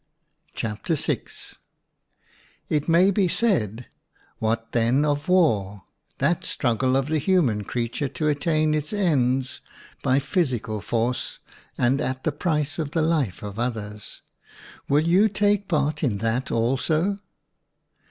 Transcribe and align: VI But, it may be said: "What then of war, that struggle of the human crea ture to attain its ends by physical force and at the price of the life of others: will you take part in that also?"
VI 0.59 0.79
But, 0.87 1.57
it 2.69 2.89
may 2.89 3.11
be 3.11 3.27
said: 3.27 3.85
"What 4.39 4.71
then 4.71 5.05
of 5.05 5.27
war, 5.27 5.81
that 6.17 6.43
struggle 6.43 6.95
of 6.95 7.05
the 7.07 7.19
human 7.19 7.63
crea 7.63 7.87
ture 7.87 8.07
to 8.07 8.27
attain 8.27 8.73
its 8.73 8.93
ends 8.93 9.61
by 10.01 10.17
physical 10.17 10.81
force 10.81 11.37
and 11.77 12.01
at 12.01 12.23
the 12.23 12.31
price 12.31 12.79
of 12.79 12.89
the 12.89 13.03
life 13.03 13.43
of 13.43 13.59
others: 13.59 14.23
will 14.89 15.07
you 15.07 15.29
take 15.29 15.67
part 15.67 16.01
in 16.03 16.17
that 16.17 16.49
also?" 16.49 17.17